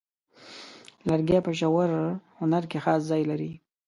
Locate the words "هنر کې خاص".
2.39-3.01